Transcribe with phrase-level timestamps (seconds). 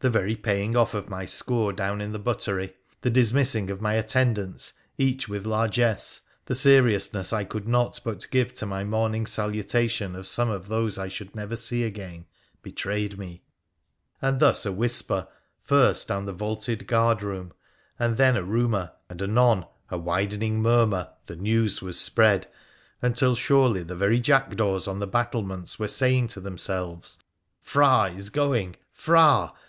[0.00, 3.94] The very paying off of my score down in the buttery, the dismissing of my
[3.94, 10.16] attendants, each with largess, the seriousness I could not but give to my morning salutation
[10.16, 12.26] of some of those I should never see again,
[12.62, 13.44] betrayed me.
[14.20, 15.28] And thus a whisper,
[15.62, 17.52] first down in the vaulted guard room,
[17.96, 22.48] and then a rumour, and anon a widening murmur, the news was spread,
[23.02, 27.18] until surely the very jackdaws on the battlements were saying to themselves,'
[27.62, 28.74] Phra is going!
[28.92, 29.52] Phra